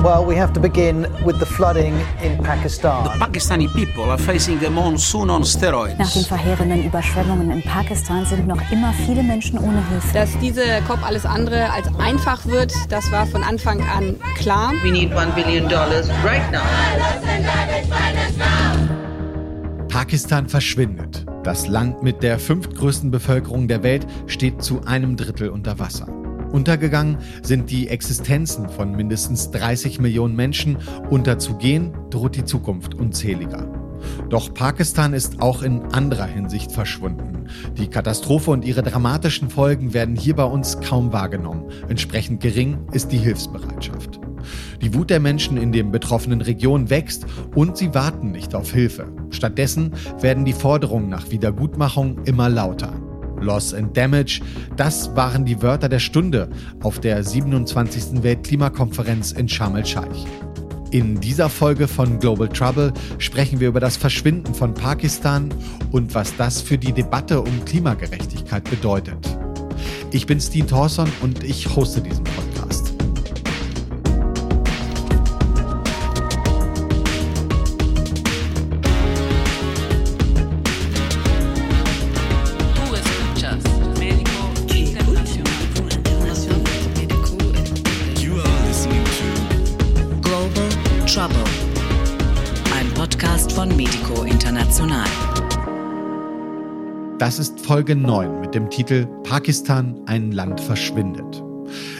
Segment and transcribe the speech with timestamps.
[0.00, 3.04] Well, we have to begin with the flooding in Pakistan.
[3.04, 5.98] The Pakistani people are facing a monsoon on steroids.
[5.98, 10.14] Nach den verheerenden Überschwemmungen in Pakistan sind noch immer viele Menschen ohne Hilfe.
[10.14, 14.72] Dass diese COP alles andere als einfach wird, das war von Anfang an klar.
[14.84, 16.62] We need one billion dollars right now.
[19.88, 21.26] Pakistan verschwindet.
[21.42, 26.06] Das Land mit der fünftgrößten Bevölkerung der Welt steht zu einem Drittel unter Wasser.
[26.52, 30.78] Untergegangen sind die Existenzen von mindestens 30 Millionen Menschen.
[31.10, 33.70] Unterzugehen droht die Zukunft unzähliger.
[34.30, 37.46] Doch Pakistan ist auch in anderer Hinsicht verschwunden.
[37.76, 41.64] Die Katastrophe und ihre dramatischen Folgen werden hier bei uns kaum wahrgenommen.
[41.88, 44.20] Entsprechend gering ist die Hilfsbereitschaft.
[44.80, 49.10] Die Wut der Menschen in den betroffenen Regionen wächst und sie warten nicht auf Hilfe.
[49.30, 53.07] Stattdessen werden die Forderungen nach Wiedergutmachung immer lauter.
[53.40, 54.40] Loss and Damage,
[54.76, 56.48] das waren die Wörter der Stunde
[56.82, 58.22] auf der 27.
[58.22, 60.26] Weltklimakonferenz in Sharm el-Scheich.
[60.90, 65.52] In dieser Folge von Global Trouble sprechen wir über das Verschwinden von Pakistan
[65.92, 69.18] und was das für die Debatte um Klimagerechtigkeit bedeutet.
[70.12, 72.97] Ich bin Steve Thorson und ich hoste diesen Podcast.
[97.28, 101.44] Das ist Folge 9 mit dem Titel Pakistan, ein Land verschwindet.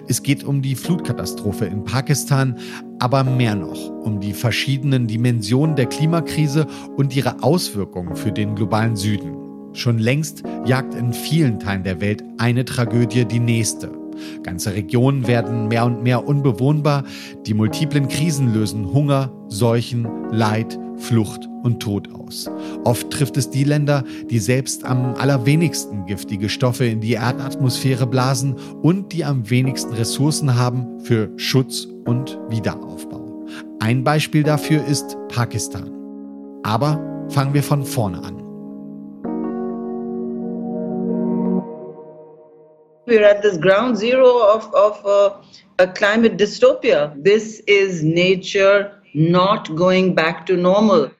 [0.09, 2.57] Es geht um die Flutkatastrophe in Pakistan,
[2.99, 8.97] aber mehr noch um die verschiedenen Dimensionen der Klimakrise und ihre Auswirkungen für den globalen
[8.97, 9.37] Süden.
[9.75, 13.93] Schon längst jagt in vielen Teilen der Welt eine Tragödie die nächste.
[14.43, 17.05] Ganze Regionen werden mehr und mehr unbewohnbar.
[17.45, 22.51] Die multiplen Krisen lösen Hunger, Seuchen, Leid, Flucht und Tod aus.
[22.85, 28.57] Oft trifft es die Länder, die selbst am allerwenigsten giftige Stoffe in die Erdatmosphäre blasen
[28.83, 33.47] und die am wenigsten Ressourcen haben für Schutz und Wiederaufbau.
[33.81, 35.93] Ein Beispiel dafür ist Pakistan.
[36.63, 38.37] Aber fangen wir von vorne an.
[43.07, 45.31] We're at this ground zero of, of uh,
[45.79, 47.15] a climate dystopia.
[47.25, 51.11] This is nature not going back to normal.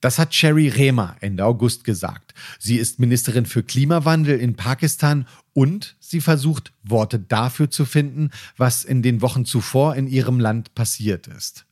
[0.00, 2.34] Das hat Sherry Rehmer Ende August gesagt.
[2.58, 8.84] Sie ist Ministerin für Klimawandel in Pakistan und sie versucht, Worte dafür zu finden, was
[8.84, 11.65] in den Wochen zuvor in ihrem Land passiert ist.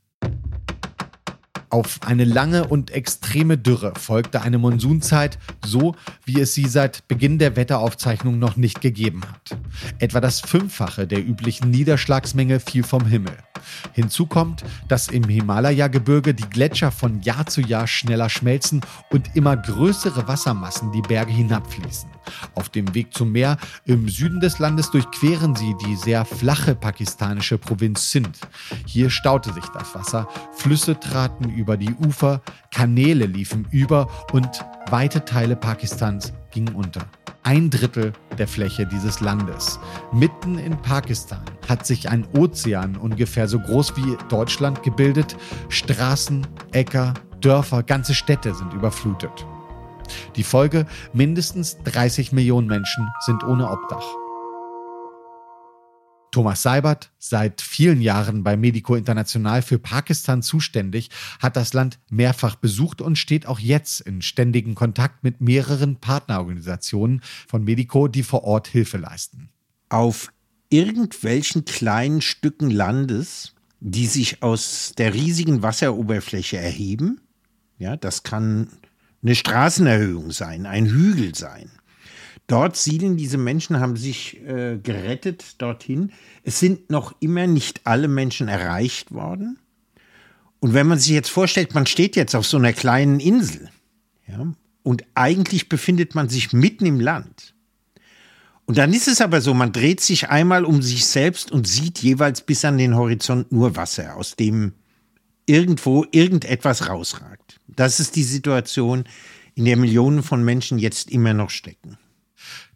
[1.75, 7.41] Auf eine lange und extreme Dürre folgte eine Monsunzeit, so wie es sie seit Beginn
[7.41, 9.59] der Wetteraufzeichnung noch nicht gegeben hat.
[9.99, 13.37] Etwa das Fünffache der üblichen Niederschlagsmenge fiel vom Himmel.
[13.93, 18.81] Hinzu kommt, dass im Himalaya-Gebirge die Gletscher von Jahr zu Jahr schneller schmelzen
[19.11, 22.14] und immer größere Wassermassen die Berge hinabfließen.
[22.55, 27.59] Auf dem Weg zum Meer im Süden des Landes durchqueren sie die sehr flache pakistanische
[27.59, 28.39] Provinz Sindh.
[28.87, 35.25] Hier staute sich das Wasser, Flüsse traten über die Ufer, Kanäle liefen über und weite
[35.25, 37.07] Teile Pakistans gingen unter.
[37.43, 39.79] Ein Drittel der Fläche dieses Landes.
[40.13, 45.37] Mitten in Pakistan hat sich ein Ozean ungefähr so groß wie Deutschland gebildet.
[45.69, 49.47] Straßen, Äcker, Dörfer, ganze Städte sind überflutet.
[50.37, 54.05] Die Folge, mindestens 30 Millionen Menschen sind ohne Obdach.
[56.35, 62.57] Thomas Seibert, seit vielen Jahren bei Medico International für Pakistan zuständig, hat das Land mehrfach
[62.57, 68.43] besucht und steht auch jetzt in ständigem Kontakt mit mehreren Partnerorganisationen von Medico, die vor
[68.43, 69.51] Ort Hilfe leisten.
[69.91, 70.33] Auf
[70.71, 77.21] irgendwelchen kleinen Stücken Landes, die sich aus der riesigen Wasseroberfläche erheben,
[77.79, 78.71] ja, das kann
[79.25, 81.71] eine Straßenerhöhung sein, ein Hügel sein.
[82.47, 86.13] Dort siedeln diese Menschen, haben sich äh, gerettet dorthin.
[86.43, 89.59] Es sind noch immer nicht alle Menschen erreicht worden.
[90.61, 93.71] Und wenn man sich jetzt vorstellt, man steht jetzt auf so einer kleinen Insel,
[94.27, 94.47] ja,
[94.83, 97.55] und eigentlich befindet man sich mitten im Land.
[98.67, 101.99] Und dann ist es aber so, man dreht sich einmal um sich selbst und sieht
[102.01, 104.73] jeweils bis an den Horizont nur Wasser, aus dem
[105.47, 107.61] irgendwo irgendetwas rausragt.
[107.69, 109.05] Das ist die Situation,
[109.55, 111.99] in der Millionen von Menschen jetzt immer noch stecken.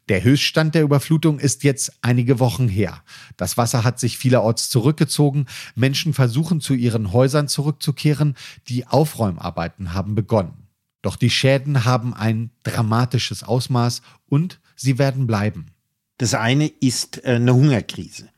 [0.08, 3.02] Der Höchststand der Überflutung ist jetzt einige Wochen her.
[3.36, 5.46] Das Wasser hat sich vielerorts zurückgezogen.
[5.74, 8.34] Menschen versuchen zu ihren Häusern zurückzukehren.
[8.68, 10.68] Die Aufräumarbeiten haben begonnen.
[11.02, 15.66] Doch die Schäden haben ein dramatisches Ausmaß und sie werden bleiben.
[16.16, 18.30] Das eine ist äh, eine Hungerkrise.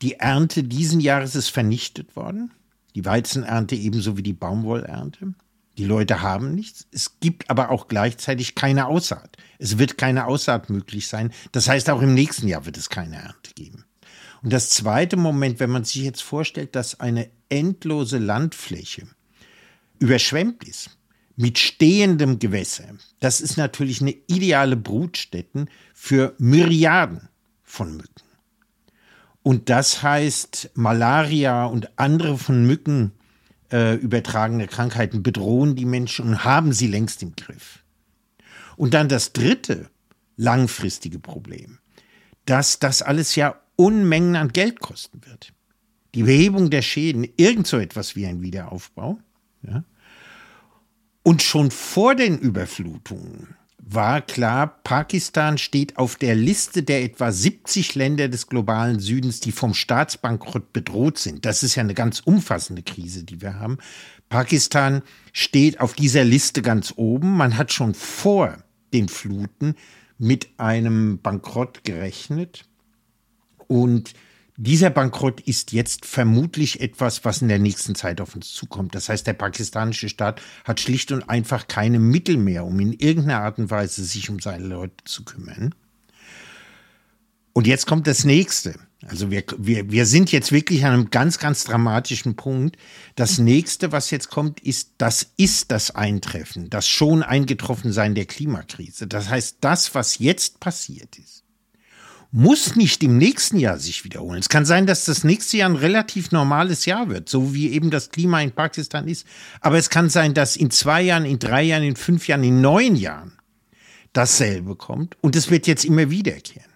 [0.00, 2.52] Die Ernte diesen Jahres ist vernichtet worden.
[2.94, 5.34] Die Weizenernte ebenso wie die Baumwollernte.
[5.78, 6.86] Die Leute haben nichts.
[6.90, 9.36] Es gibt aber auch gleichzeitig keine Aussaat.
[9.58, 11.32] Es wird keine Aussaat möglich sein.
[11.52, 13.84] Das heißt, auch im nächsten Jahr wird es keine Ernte geben.
[14.42, 19.06] Und das zweite Moment, wenn man sich jetzt vorstellt, dass eine endlose Landfläche
[19.98, 20.90] überschwemmt ist
[21.36, 22.88] mit stehendem Gewässer,
[23.20, 27.28] das ist natürlich eine ideale Brutstätte für Myriaden
[27.62, 28.27] von Mücken.
[29.48, 33.12] Und das heißt, Malaria und andere von Mücken
[33.72, 37.82] äh, übertragene Krankheiten bedrohen die Menschen und haben sie längst im Griff.
[38.76, 39.88] Und dann das dritte
[40.36, 41.78] langfristige Problem,
[42.44, 45.54] dass das alles ja Unmengen an Geld kosten wird.
[46.14, 49.18] Die Behebung der Schäden, irgend so etwas wie ein Wiederaufbau.
[49.62, 49.82] Ja.
[51.22, 57.94] Und schon vor den Überflutungen war klar, Pakistan steht auf der Liste der etwa 70
[57.94, 61.46] Länder des globalen Südens, die vom Staatsbankrott bedroht sind.
[61.46, 63.78] Das ist ja eine ganz umfassende Krise, die wir haben.
[64.28, 65.02] Pakistan
[65.32, 67.36] steht auf dieser Liste ganz oben.
[67.36, 68.58] Man hat schon vor
[68.92, 69.74] den Fluten
[70.18, 72.64] mit einem Bankrott gerechnet.
[73.68, 74.12] Und
[74.60, 78.92] dieser Bankrott ist jetzt vermutlich etwas, was in der nächsten Zeit auf uns zukommt.
[78.96, 83.42] Das heißt, der pakistanische Staat hat schlicht und einfach keine Mittel mehr, um in irgendeiner
[83.42, 85.76] Art und Weise sich um seine Leute zu kümmern.
[87.52, 88.74] Und jetzt kommt das nächste.
[89.06, 92.76] Also wir, wir, wir sind jetzt wirklich an einem ganz, ganz dramatischen Punkt.
[93.14, 98.26] Das nächste, was jetzt kommt, ist, das ist das Eintreffen, das schon eingetroffen sein der
[98.26, 99.06] Klimakrise.
[99.06, 101.44] Das heißt, das, was jetzt passiert ist,
[102.30, 104.40] muss nicht im nächsten Jahr sich wiederholen.
[104.40, 107.90] Es kann sein, dass das nächste Jahr ein relativ normales Jahr wird, so wie eben
[107.90, 109.26] das Klima in Pakistan ist.
[109.60, 112.60] Aber es kann sein, dass in zwei Jahren, in drei Jahren, in fünf Jahren, in
[112.60, 113.32] neun Jahren
[114.12, 115.16] dasselbe kommt.
[115.22, 116.70] Und es wird jetzt immer wiederkehren.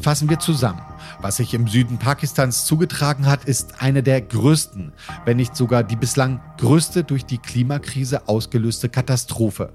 [0.00, 0.80] Fassen wir zusammen.
[1.20, 4.92] Was sich im Süden Pakistans zugetragen hat, ist eine der größten,
[5.24, 9.72] wenn nicht sogar die bislang größte durch die Klimakrise ausgelöste Katastrophe.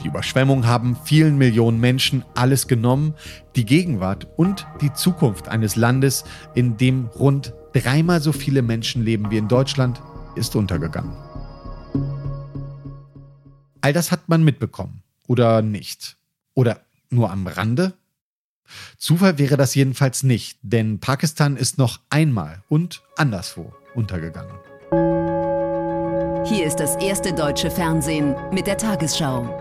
[0.00, 3.14] Die Überschwemmungen haben vielen Millionen Menschen alles genommen,
[3.56, 6.24] die Gegenwart und die Zukunft eines Landes,
[6.54, 10.00] in dem rund dreimal so viele Menschen leben wie in Deutschland,
[10.36, 11.16] ist untergegangen.
[13.80, 15.02] All das hat man mitbekommen.
[15.26, 16.16] Oder nicht?
[16.54, 16.80] Oder
[17.10, 17.94] nur am Rande?
[18.98, 24.54] Zufall wäre das jedenfalls nicht, denn Pakistan ist noch einmal und anderswo untergegangen.
[26.46, 29.58] Hier ist das erste deutsche Fernsehen mit der Tagesschau.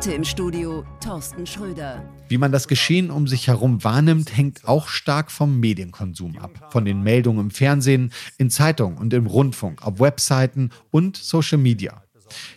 [0.00, 2.02] Heute im Studio Thorsten Schröder.
[2.30, 6.70] Wie man das Geschehen um sich herum wahrnimmt, hängt auch stark vom Medienkonsum ab.
[6.72, 12.02] Von den Meldungen im Fernsehen, in Zeitungen und im Rundfunk, auf Webseiten und Social Media.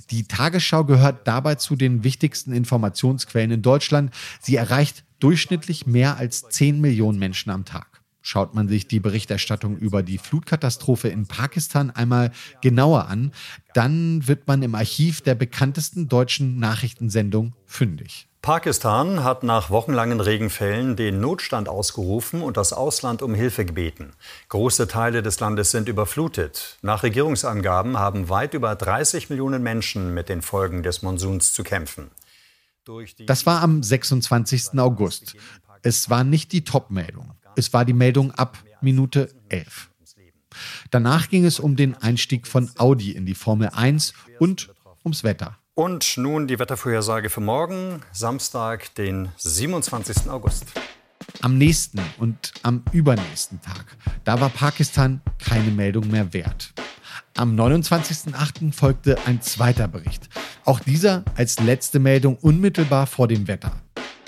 [0.09, 4.13] Die Tagesschau gehört dabei zu den wichtigsten Informationsquellen in Deutschland.
[4.39, 7.92] Sie erreicht durchschnittlich mehr als 10 Millionen Menschen am Tag.
[8.25, 12.31] Schaut man sich die Berichterstattung über die Flutkatastrophe in Pakistan einmal
[12.61, 13.33] genauer an,
[13.73, 18.29] dann wird man im Archiv der bekanntesten deutschen Nachrichtensendung fündig.
[18.41, 24.13] Pakistan hat nach wochenlangen Regenfällen den Notstand ausgerufen und das Ausland um Hilfe gebeten.
[24.47, 26.77] Große Teile des Landes sind überflutet.
[26.81, 32.09] Nach Regierungsangaben haben weit über 30 Millionen Menschen mit den Folgen des Monsuns zu kämpfen.
[33.25, 34.79] Das war am 26.
[34.79, 35.35] August.
[35.81, 37.31] Es war nicht die Top-Meldung.
[37.55, 39.89] Es war die Meldung ab Minute 11.
[40.91, 45.57] Danach ging es um den Einstieg von Audi in die Formel 1 und ums Wetter.
[45.75, 50.29] Und nun die Wettervorhersage für morgen, Samstag, den 27.
[50.29, 50.65] August.
[51.41, 56.73] Am nächsten und am übernächsten Tag, da war Pakistan keine Meldung mehr wert.
[57.35, 58.71] Am 29.08.
[58.73, 60.29] folgte ein zweiter Bericht.
[60.65, 63.71] Auch dieser als letzte Meldung unmittelbar vor dem Wetter.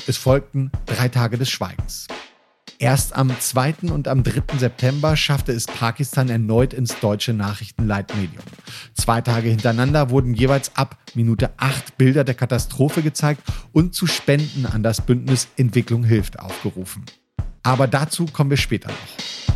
[0.07, 2.07] Es folgten drei Tage des Schweigens.
[2.77, 3.91] Erst am 2.
[3.91, 4.57] und am 3.
[4.57, 8.43] September schaffte es Pakistan erneut ins deutsche Nachrichtenleitmedium.
[8.93, 13.41] Zwei Tage hintereinander wurden jeweils ab Minute 8 Bilder der Katastrophe gezeigt
[13.71, 17.05] und zu Spenden an das Bündnis Entwicklung hilft aufgerufen.
[17.63, 19.55] Aber dazu kommen wir später noch.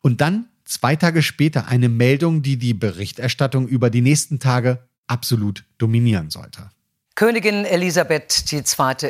[0.00, 5.64] Und dann zwei Tage später eine Meldung, die die Berichterstattung über die nächsten Tage absolut
[5.78, 6.70] dominieren sollte.
[7.14, 8.62] Königin Elisabeth II.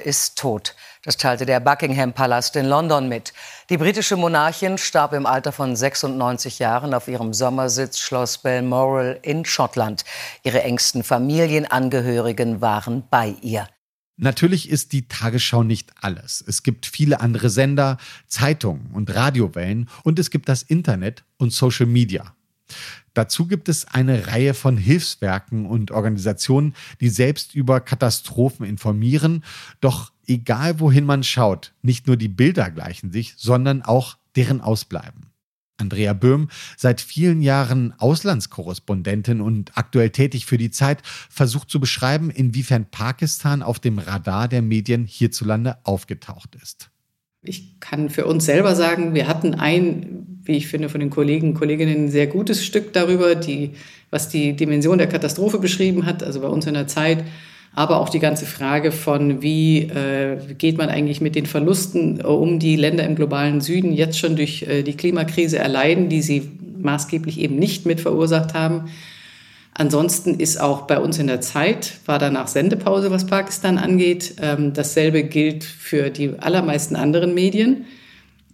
[0.05, 0.75] ist tot.
[1.05, 3.33] Das teilte der Buckingham Palast in London mit.
[3.71, 9.45] Die britische Monarchin starb im Alter von 96 Jahren auf ihrem Sommersitz Schloss Balmoral in
[9.45, 10.05] Schottland.
[10.43, 13.69] Ihre engsten Familienangehörigen waren bei ihr.
[14.17, 16.45] Natürlich ist die Tagesschau nicht alles.
[16.47, 21.87] Es gibt viele andere Sender, Zeitungen und Radiowellen und es gibt das Internet und Social
[21.87, 22.35] Media.
[23.15, 29.45] Dazu gibt es eine Reihe von Hilfswerken und Organisationen, die selbst über Katastrophen informieren.
[29.81, 35.33] Doch egal wohin man schaut, nicht nur die Bilder gleichen sich, sondern auch deren Ausbleiben.
[35.79, 42.31] Andrea Böhm, seit vielen Jahren Auslandskorrespondentin und aktuell tätig für die Zeit, versucht zu beschreiben,
[42.31, 46.91] inwiefern Pakistan auf dem Radar der Medien hierzulande aufgetaucht ist.
[47.43, 51.49] Ich kann für uns selber sagen, wir hatten ein, wie ich finde, von den Kollegen
[51.49, 53.71] und Kolleginnen ein sehr gutes Stück darüber, die,
[54.11, 57.25] was die Dimension der Katastrophe beschrieben hat, also bei uns in der Zeit
[57.75, 62.25] aber auch die ganze Frage von, wie äh, geht man eigentlich mit den Verlusten äh,
[62.25, 66.51] um, die Länder im globalen Süden jetzt schon durch äh, die Klimakrise erleiden, die sie
[66.79, 68.91] maßgeblich eben nicht mit verursacht haben.
[69.75, 74.35] Ansonsten ist auch bei uns in der Zeit, war danach Sendepause, was Pakistan angeht.
[74.43, 77.87] Ähm, dasselbe gilt für die allermeisten anderen Medien.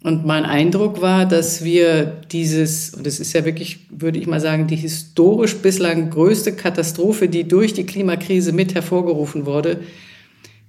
[0.04, 4.40] Und mein Eindruck war, dass wir dieses, und es ist ja wirklich, würde ich mal
[4.40, 9.80] sagen, die historisch bislang größte Katastrophe, die durch die Klimakrise mit hervorgerufen wurde,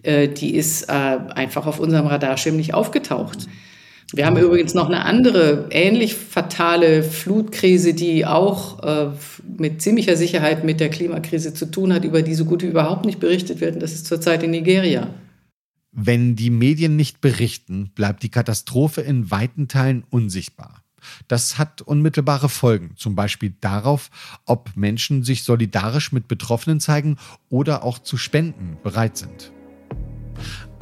[0.01, 3.47] äh, die ist äh, einfach auf unserem Radarschirm nicht aufgetaucht.
[4.11, 9.09] Wir haben übrigens noch eine andere, ähnlich fatale Flutkrise, die auch äh,
[9.59, 13.05] mit ziemlicher Sicherheit mit der Klimakrise zu tun hat, über die so gut wie überhaupt
[13.05, 13.75] nicht berichtet wird.
[13.75, 15.09] Und das ist zurzeit in Nigeria.
[15.91, 20.83] Wenn die Medien nicht berichten, bleibt die Katastrophe in weiten Teilen unsichtbar.
[21.27, 24.11] Das hat unmittelbare Folgen, zum Beispiel darauf,
[24.45, 27.17] ob Menschen sich solidarisch mit Betroffenen zeigen
[27.49, 29.51] oder auch zu spenden bereit sind.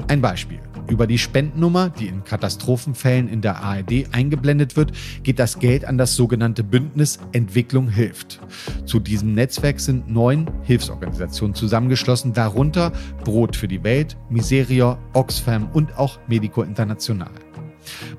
[0.08, 0.60] Ein Beispiel.
[0.90, 5.98] Über die Spendennummer, die in Katastrophenfällen in der ARD eingeblendet wird, geht das Geld an
[5.98, 8.40] das sogenannte Bündnis Entwicklung hilft.
[8.86, 15.98] Zu diesem Netzwerk sind neun Hilfsorganisationen zusammengeschlossen, darunter Brot für die Welt, Miserior, Oxfam und
[15.98, 17.47] auch Medico International.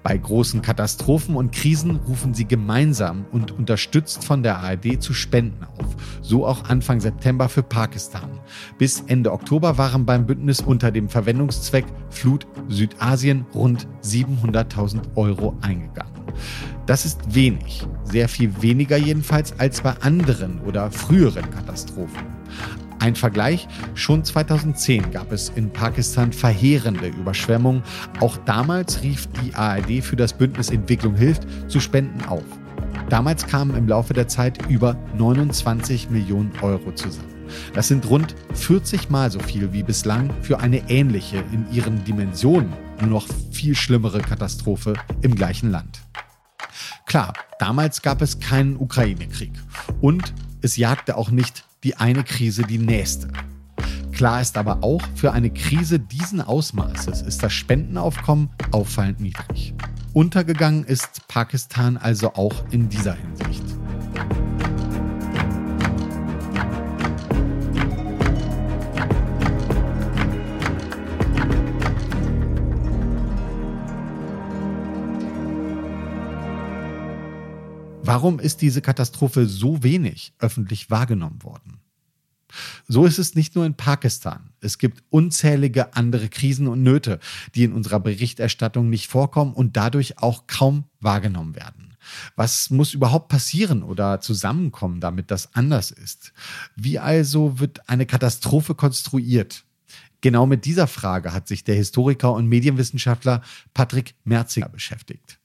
[0.02, 5.64] Bei großen Katastrophen und Krisen rufen sie gemeinsam und unterstützt von der ARD zu Spenden
[5.64, 5.96] auf.
[6.22, 8.30] So auch Anfang September für Pakistan.
[8.78, 16.12] Bis Ende Oktober waren beim Bündnis unter dem Verwendungszweck Flut Südasien rund 700.000 Euro eingegangen.
[16.86, 22.26] Das ist wenig, sehr viel weniger jedenfalls als bei anderen oder früheren Katastrophen.
[23.00, 27.82] Ein Vergleich, schon 2010 gab es in Pakistan verheerende Überschwemmungen.
[28.20, 32.44] Auch damals rief die ARD für das Bündnis Entwicklung hilft zu Spenden auf.
[33.08, 37.38] Damals kamen im Laufe der Zeit über 29 Millionen Euro zusammen.
[37.72, 42.72] Das sind rund 40 Mal so viel wie bislang für eine ähnliche, in ihren Dimensionen
[43.00, 46.00] nur noch viel schlimmere Katastrophe im gleichen Land.
[47.06, 49.52] Klar, damals gab es keinen Ukraine-Krieg
[50.00, 53.28] und es jagte auch nicht die eine Krise die nächste.
[54.12, 59.74] Klar ist aber auch, für eine Krise diesen Ausmaßes ist das Spendenaufkommen auffallend niedrig.
[60.12, 63.77] Untergegangen ist Pakistan also auch in dieser Hinsicht.
[78.08, 81.82] Warum ist diese Katastrophe so wenig öffentlich wahrgenommen worden?
[82.86, 84.48] So ist es nicht nur in Pakistan.
[84.62, 87.20] Es gibt unzählige andere Krisen und Nöte,
[87.54, 91.98] die in unserer Berichterstattung nicht vorkommen und dadurch auch kaum wahrgenommen werden.
[92.34, 96.32] Was muss überhaupt passieren oder zusammenkommen, damit das anders ist?
[96.76, 99.66] Wie also wird eine Katastrophe konstruiert?
[100.22, 103.42] Genau mit dieser Frage hat sich der Historiker und Medienwissenschaftler
[103.74, 105.38] Patrick Merziger beschäftigt.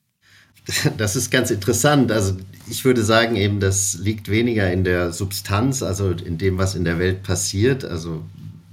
[0.98, 2.12] Das ist ganz interessant.
[2.12, 2.38] Also
[2.70, 6.86] ich würde sagen, eben das liegt weniger in der Substanz, also in dem, was in
[6.86, 8.24] der Welt passiert, also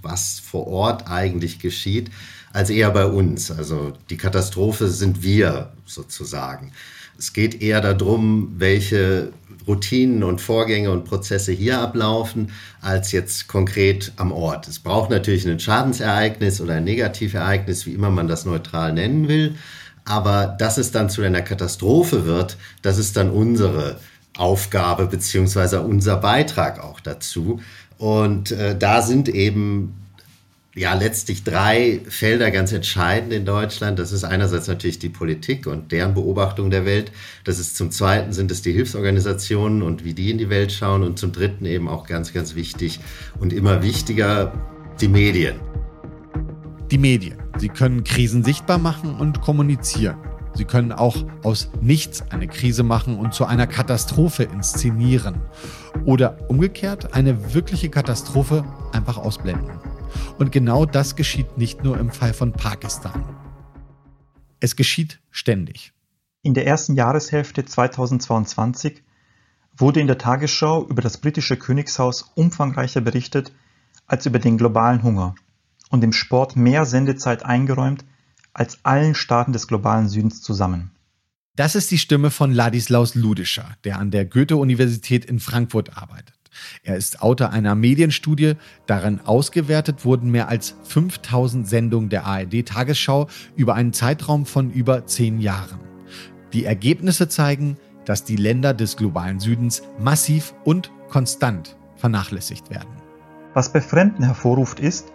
[0.02, 2.11] was vor Ort eigentlich geschieht,
[2.52, 3.50] als eher bei uns.
[3.50, 6.73] Also die Katastrophe sind wir sozusagen.
[7.18, 9.32] Es geht eher darum, welche
[9.66, 14.68] Routinen und Vorgänge und Prozesse hier ablaufen, als jetzt konkret am Ort.
[14.68, 19.54] Es braucht natürlich ein Schadensereignis oder ein Negativereignis, wie immer man das neutral nennen will.
[20.11, 24.00] Aber dass es dann zu einer Katastrophe wird, das ist dann unsere
[24.37, 27.61] Aufgabe beziehungsweise unser Beitrag auch dazu.
[27.97, 29.95] Und äh, da sind eben
[30.75, 34.00] ja letztlich drei Felder ganz entscheidend in Deutschland.
[34.00, 37.12] Das ist einerseits natürlich die Politik und deren Beobachtung der Welt.
[37.45, 41.05] Das ist zum Zweiten sind es die Hilfsorganisationen und wie die in die Welt schauen.
[41.05, 42.99] Und zum Dritten eben auch ganz, ganz wichtig
[43.38, 44.52] und immer wichtiger
[45.00, 45.69] die Medien.
[46.90, 47.38] Die Medien.
[47.59, 50.16] Sie können Krisen sichtbar machen und kommunizieren.
[50.54, 55.40] Sie können auch aus nichts eine Krise machen und zu einer Katastrophe inszenieren.
[56.04, 59.70] Oder umgekehrt eine wirkliche Katastrophe einfach ausblenden.
[60.38, 63.25] Und genau das geschieht nicht nur im Fall von Pakistan.
[64.59, 65.92] Es geschieht ständig.
[66.42, 69.04] In der ersten Jahreshälfte 2022
[69.76, 73.52] wurde in der Tagesschau über das britische Königshaus umfangreicher berichtet
[74.06, 75.37] als über den globalen Hunger
[75.90, 78.04] und dem Sport mehr Sendezeit eingeräumt
[78.54, 80.92] als allen Staaten des globalen Südens zusammen.
[81.56, 86.35] Das ist die Stimme von Ladislaus Ludischer, der an der Goethe-Universität in Frankfurt arbeitet.
[86.82, 88.54] Er ist Autor einer Medienstudie.
[88.87, 95.40] Darin ausgewertet wurden mehr als 5000 Sendungen der ARD-Tagesschau über einen Zeitraum von über zehn
[95.40, 95.80] Jahren.
[96.52, 102.90] Die Ergebnisse zeigen, dass die Länder des globalen Südens massiv und konstant vernachlässigt werden.
[103.54, 105.12] Was bei Fremden hervorruft, ist,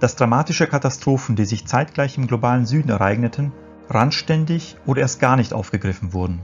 [0.00, 3.52] dass dramatische Katastrophen, die sich zeitgleich im globalen Süden ereigneten,
[3.88, 6.40] randständig oder erst gar nicht aufgegriffen wurden.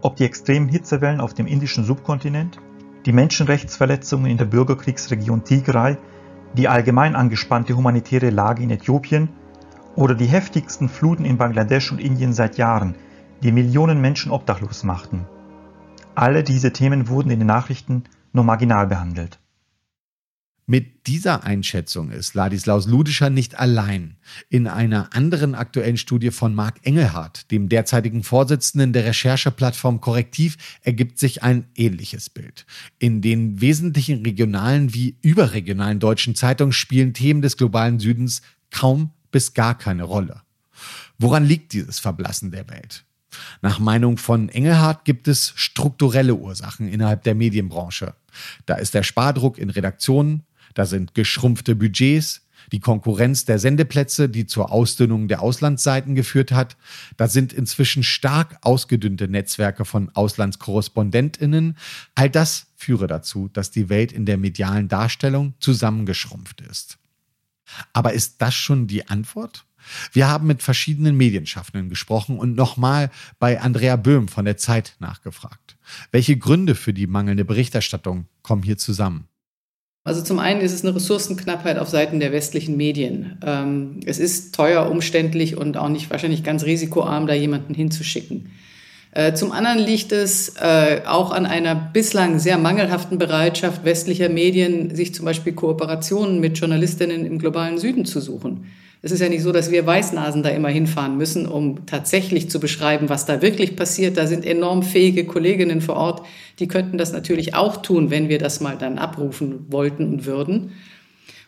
[0.00, 2.60] Ob die extremen Hitzewellen auf dem indischen Subkontinent,
[3.06, 5.96] die Menschenrechtsverletzungen in der Bürgerkriegsregion Tigray,
[6.56, 9.28] die allgemein angespannte humanitäre Lage in Äthiopien
[9.96, 12.94] oder die heftigsten Fluten in Bangladesch und Indien seit Jahren,
[13.42, 15.26] die Millionen Menschen obdachlos machten.
[16.14, 19.38] Alle diese Themen wurden in den Nachrichten nur marginal behandelt.
[20.70, 24.18] Mit dieser Einschätzung ist Ladislaus Ludischer nicht allein.
[24.50, 31.18] In einer anderen aktuellen Studie von Marc Engelhardt, dem derzeitigen Vorsitzenden der Rechercheplattform Korrektiv, ergibt
[31.18, 32.66] sich ein ähnliches Bild.
[32.98, 39.54] In den wesentlichen regionalen wie überregionalen deutschen Zeitungen spielen Themen des globalen Südens kaum bis
[39.54, 40.42] gar keine Rolle.
[41.18, 43.06] Woran liegt dieses Verblassen der Welt?
[43.62, 48.14] Nach Meinung von Engelhardt gibt es strukturelle Ursachen innerhalb der Medienbranche.
[48.66, 50.42] Da ist der Spardruck in Redaktionen,
[50.78, 56.76] da sind geschrumpfte Budgets, die Konkurrenz der Sendeplätze, die zur Ausdünnung der Auslandsseiten geführt hat.
[57.16, 61.76] Da sind inzwischen stark ausgedünnte Netzwerke von Auslandskorrespondentinnen.
[62.14, 66.98] All das führe dazu, dass die Welt in der medialen Darstellung zusammengeschrumpft ist.
[67.92, 69.64] Aber ist das schon die Antwort?
[70.12, 75.76] Wir haben mit verschiedenen Medienschaffenden gesprochen und nochmal bei Andrea Böhm von der Zeit nachgefragt.
[76.12, 79.26] Welche Gründe für die mangelnde Berichterstattung kommen hier zusammen?
[80.08, 83.36] Also zum einen ist es eine Ressourcenknappheit auf Seiten der westlichen Medien.
[83.44, 88.50] Ähm, es ist teuer, umständlich und auch nicht wahrscheinlich ganz risikoarm, da jemanden hinzuschicken.
[89.12, 94.96] Äh, zum anderen liegt es äh, auch an einer bislang sehr mangelhaften Bereitschaft westlicher Medien,
[94.96, 98.64] sich zum Beispiel Kooperationen mit Journalistinnen im globalen Süden zu suchen.
[99.00, 102.58] Es ist ja nicht so, dass wir Weißnasen da immer hinfahren müssen, um tatsächlich zu
[102.58, 104.16] beschreiben, was da wirklich passiert.
[104.16, 106.26] Da sind enorm fähige Kolleginnen vor Ort,
[106.58, 110.72] die könnten das natürlich auch tun, wenn wir das mal dann abrufen wollten und würden.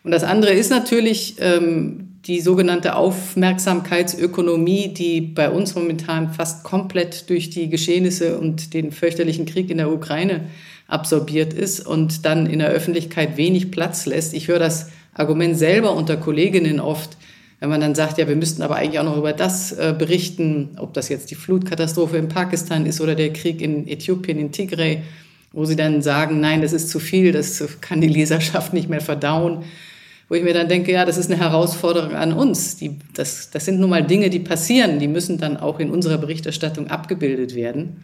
[0.03, 7.29] Und das andere ist natürlich ähm, die sogenannte Aufmerksamkeitsökonomie, die bei uns momentan fast komplett
[7.29, 10.45] durch die Geschehnisse und den fürchterlichen Krieg in der Ukraine
[10.87, 14.33] absorbiert ist und dann in der Öffentlichkeit wenig Platz lässt.
[14.33, 17.17] Ich höre das Argument selber unter Kolleginnen oft,
[17.61, 20.69] wenn man dann sagt, ja, wir müssten aber eigentlich auch noch über das äh, berichten,
[20.77, 25.03] ob das jetzt die Flutkatastrophe in Pakistan ist oder der Krieg in Äthiopien, in Tigray,
[25.53, 28.99] wo sie dann sagen, nein, das ist zu viel, das kann die Leserschaft nicht mehr
[28.99, 29.63] verdauen.
[30.27, 32.77] Wo ich mir dann denke, ja, das ist eine Herausforderung an uns.
[32.77, 36.17] Die, das, das sind nun mal Dinge, die passieren, die müssen dann auch in unserer
[36.17, 38.03] Berichterstattung abgebildet werden.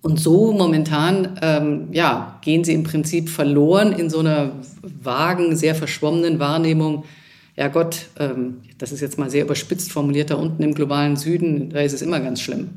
[0.00, 5.74] Und so momentan ähm, ja, gehen sie im Prinzip verloren in so einer vagen, sehr
[5.74, 7.02] verschwommenen Wahrnehmung
[7.56, 11.70] ja Gott, ähm, das ist jetzt mal sehr überspitzt formuliert, da unten im globalen Süden,
[11.70, 12.70] da ist es immer ganz schlimm.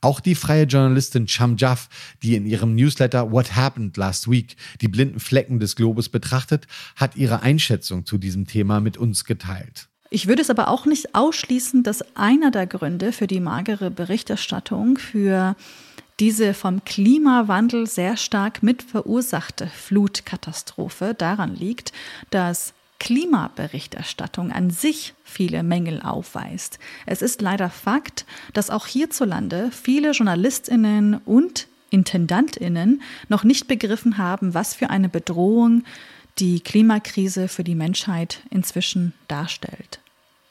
[0.00, 1.88] Auch die freie Journalistin Cham Jaff,
[2.22, 7.16] die in ihrem Newsletter What Happened Last Week die blinden Flecken des Globus betrachtet, hat
[7.16, 9.88] ihre Einschätzung zu diesem Thema mit uns geteilt.
[10.10, 14.98] Ich würde es aber auch nicht ausschließen, dass einer der Gründe für die magere Berichterstattung,
[14.98, 15.56] für
[16.20, 21.92] diese vom Klimawandel sehr stark mit verursachte Flutkatastrophe daran liegt,
[22.30, 26.78] dass Klimaberichterstattung an sich viele Mängel aufweist.
[27.04, 34.54] Es ist leider Fakt, dass auch hierzulande viele Journalistinnen und Intendantinnen noch nicht begriffen haben,
[34.54, 35.84] was für eine Bedrohung
[36.38, 40.00] die Klimakrise für die Menschheit inzwischen darstellt.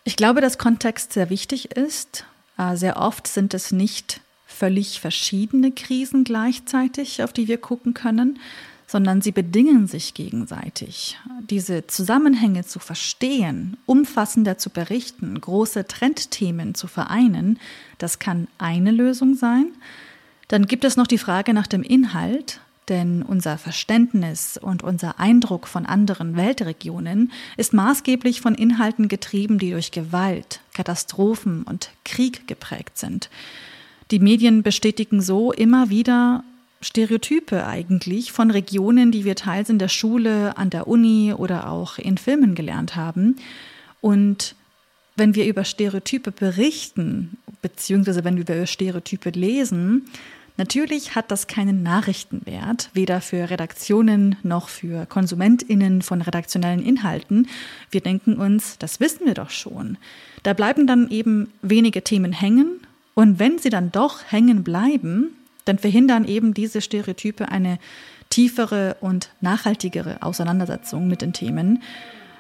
[0.03, 2.27] Ich glaube, dass Kontext sehr wichtig ist.
[2.59, 8.37] Äh, sehr oft sind es nicht völlig verschiedene Krisen gleichzeitig, auf die wir gucken können,
[8.93, 11.17] sondern sie bedingen sich gegenseitig.
[11.49, 17.58] Diese Zusammenhänge zu verstehen, umfassender zu berichten, große Trendthemen zu vereinen,
[17.97, 19.65] das kann eine Lösung sein.
[20.47, 25.67] Dann gibt es noch die Frage nach dem Inhalt, denn unser Verständnis und unser Eindruck
[25.67, 32.99] von anderen Weltregionen ist maßgeblich von Inhalten getrieben, die durch Gewalt, Katastrophen und Krieg geprägt
[32.99, 33.32] sind.
[34.12, 36.43] Die Medien bestätigen so immer wieder
[36.83, 41.97] Stereotype eigentlich von Regionen, die wir teils in der Schule, an der Uni oder auch
[41.97, 43.37] in Filmen gelernt haben.
[44.01, 44.55] Und
[45.15, 50.05] wenn wir über Stereotype berichten, beziehungsweise wenn wir über Stereotype lesen,
[50.55, 57.47] Natürlich hat das keinen Nachrichtenwert, weder für Redaktionen noch für Konsumentinnen von redaktionellen Inhalten.
[57.89, 59.97] Wir denken uns, das wissen wir doch schon.
[60.43, 62.81] Da bleiben dann eben wenige Themen hängen
[63.15, 65.35] und wenn sie dann doch hängen bleiben,
[65.65, 67.80] dann verhindern eben diese Stereotype eine
[68.30, 71.84] tiefere und nachhaltigere Auseinandersetzung mit den Themen.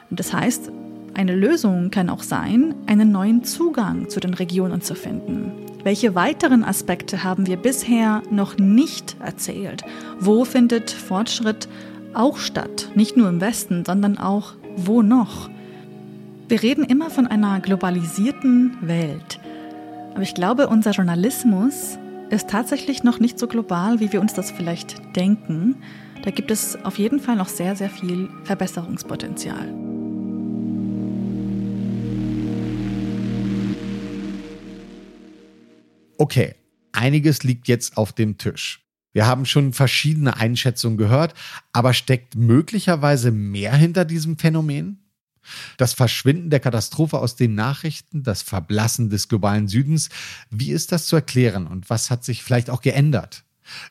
[0.09, 0.71] Das heißt,
[1.13, 5.51] eine Lösung kann auch sein, einen neuen Zugang zu den Regionen zu finden.
[5.83, 9.83] Welche weiteren Aspekte haben wir bisher noch nicht erzählt?
[10.19, 11.67] Wo findet Fortschritt
[12.13, 12.89] auch statt?
[12.95, 15.49] Nicht nur im Westen, sondern auch wo noch?
[16.47, 19.39] Wir reden immer von einer globalisierten Welt.
[20.13, 21.97] Aber ich glaube, unser Journalismus
[22.33, 25.75] ist tatsächlich noch nicht so global, wie wir uns das vielleicht denken.
[26.23, 29.73] Da gibt es auf jeden Fall noch sehr, sehr viel Verbesserungspotenzial.
[36.17, 36.55] Okay,
[36.91, 38.83] einiges liegt jetzt auf dem Tisch.
[39.11, 41.35] Wir haben schon verschiedene Einschätzungen gehört,
[41.71, 45.02] aber steckt möglicherweise mehr hinter diesem Phänomen?
[45.77, 50.09] Das Verschwinden der Katastrophe aus den Nachrichten, das Verblassen des globalen Südens,
[50.49, 53.43] wie ist das zu erklären und was hat sich vielleicht auch geändert?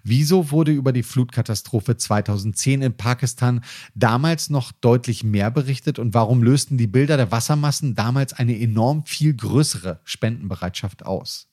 [0.03, 6.43] Wieso wurde über die Flutkatastrophe 2010 in Pakistan damals noch deutlich mehr berichtet und warum
[6.43, 11.49] lösten die Bilder der Wassermassen damals eine enorm viel größere Spendenbereitschaft aus?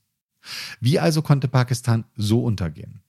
[0.80, 3.02] Wie also konnte Pakistan so untergehen?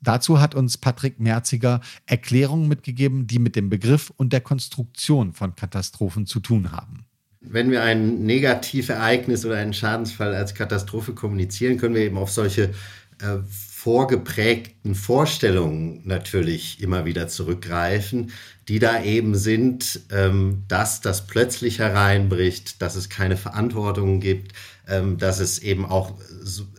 [0.00, 5.54] Dazu hat uns Patrick Merziger Erklärungen mitgegeben, die mit dem Begriff und der Konstruktion von
[5.54, 7.04] Katastrophen zu tun haben.
[7.40, 12.74] Wenn wir ein Negativereignis oder einen Schadensfall als Katastrophe kommunizieren, können wir eben auf solche
[13.20, 18.32] äh, vorgeprägten Vorstellungen natürlich immer wieder zurückgreifen,
[18.68, 24.52] die da eben sind, ähm, dass das plötzlich hereinbricht, dass es keine Verantwortung gibt,
[24.86, 26.14] ähm, dass es eben auch,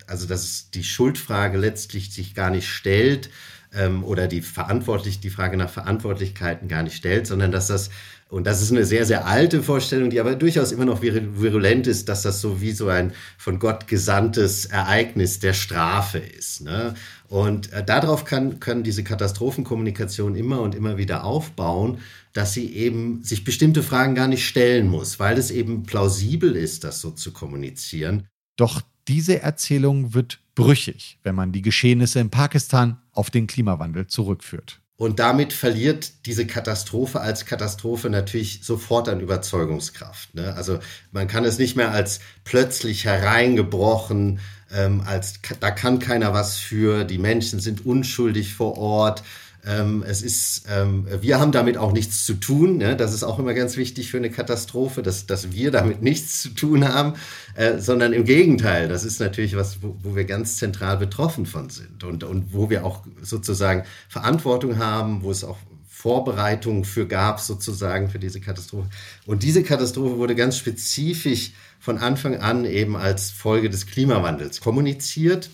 [0.09, 3.29] also dass die Schuldfrage letztlich sich gar nicht stellt
[3.73, 7.89] ähm, oder die verantwortlich die Frage nach Verantwortlichkeiten gar nicht stellt, sondern dass das
[8.29, 12.09] und das ist eine sehr, sehr alte Vorstellung, die aber durchaus immer noch virulent ist,
[12.09, 16.61] dass das so wie so ein von Gott gesandtes Ereignis der Strafe ist.
[16.61, 16.93] Ne?
[17.27, 23.23] Und äh, darauf kann, können diese Katastrophenkommunikation immer und immer wieder aufbauen, dass sie eben
[23.23, 27.33] sich bestimmte Fragen gar nicht stellen muss, weil es eben plausibel ist, das so zu
[27.33, 28.27] kommunizieren.
[28.57, 34.79] Doch diese Erzählung wird brüchig, wenn man die Geschehnisse in Pakistan auf den Klimawandel zurückführt.
[34.97, 40.35] Und damit verliert diese Katastrophe als Katastrophe natürlich sofort an Überzeugungskraft.
[40.35, 40.53] Ne?
[40.55, 40.79] Also
[41.11, 44.39] man kann es nicht mehr als plötzlich hereingebrochen,
[44.71, 49.23] ähm, als da kann keiner was für, die Menschen sind unschuldig vor Ort,
[49.65, 52.77] ähm, es ist, ähm, wir haben damit auch nichts zu tun.
[52.77, 52.95] Ne?
[52.95, 56.49] Das ist auch immer ganz wichtig für eine Katastrophe, dass, dass wir damit nichts zu
[56.49, 57.13] tun haben,
[57.55, 58.87] äh, sondern im Gegenteil.
[58.87, 62.69] Das ist natürlich was, wo, wo wir ganz zentral betroffen von sind und, und wo
[62.69, 68.87] wir auch sozusagen Verantwortung haben, wo es auch Vorbereitungen für gab, sozusagen für diese Katastrophe.
[69.25, 75.49] Und diese Katastrophe wurde ganz spezifisch von Anfang an eben als Folge des Klimawandels kommuniziert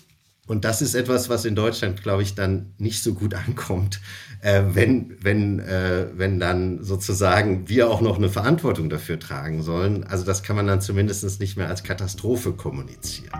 [0.46, 4.00] und das ist etwas, was in Deutschland, glaube ich, dann nicht so gut ankommt,
[4.40, 10.04] äh, wenn, wenn, äh, wenn dann sozusagen wir auch noch eine Verantwortung dafür tragen sollen.
[10.04, 13.32] Also das kann man dann zumindest nicht mehr als Katastrophe kommunizieren.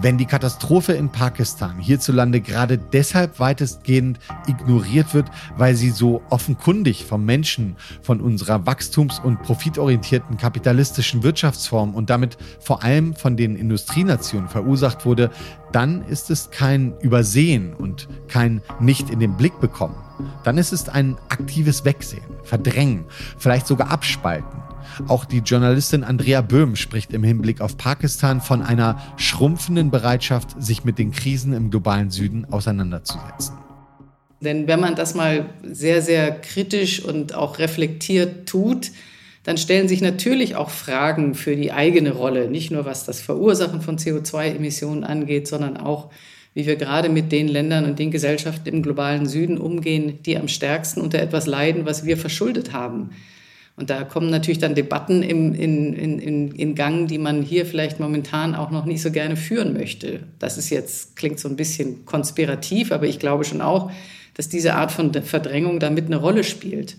[0.00, 5.26] Wenn die Katastrophe in Pakistan hierzulande gerade deshalb weitestgehend ignoriert wird,
[5.56, 12.38] weil sie so offenkundig vom Menschen, von unserer wachstums- und profitorientierten kapitalistischen Wirtschaftsform und damit
[12.58, 15.30] vor allem von den Industrienationen verursacht wurde,
[15.72, 19.96] dann ist es kein Übersehen und kein Nicht in den Blick bekommen.
[20.44, 23.04] Dann ist es ein aktives Wegsehen, Verdrängen,
[23.36, 24.71] vielleicht sogar Abspalten.
[25.08, 30.84] Auch die Journalistin Andrea Böhm spricht im Hinblick auf Pakistan von einer schrumpfenden Bereitschaft, sich
[30.84, 33.56] mit den Krisen im globalen Süden auseinanderzusetzen.
[34.40, 38.90] Denn wenn man das mal sehr, sehr kritisch und auch reflektiert tut,
[39.44, 43.80] dann stellen sich natürlich auch Fragen für die eigene Rolle, nicht nur was das Verursachen
[43.80, 46.10] von CO2-Emissionen angeht, sondern auch,
[46.54, 50.48] wie wir gerade mit den Ländern und den Gesellschaften im globalen Süden umgehen, die am
[50.48, 53.10] stärksten unter etwas leiden, was wir verschuldet haben.
[53.76, 58.00] Und da kommen natürlich dann Debatten im, in, in, in Gang, die man hier vielleicht
[58.00, 60.20] momentan auch noch nicht so gerne führen möchte.
[60.38, 63.90] Das ist jetzt, klingt so ein bisschen konspirativ, aber ich glaube schon auch,
[64.34, 66.96] dass diese Art von Verdrängung damit eine Rolle spielt.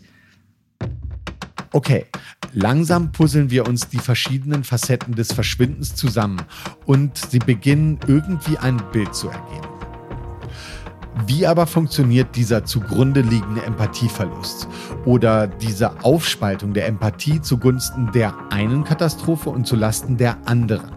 [1.71, 2.05] Okay,
[2.53, 6.41] langsam puzzeln wir uns die verschiedenen Facetten des Verschwindens zusammen
[6.85, 9.72] und sie beginnen irgendwie ein Bild zu ergeben.
[11.27, 14.67] Wie aber funktioniert dieser zugrunde liegende Empathieverlust
[15.05, 20.91] oder diese Aufspaltung der Empathie zugunsten der einen Katastrophe und zulasten der anderen?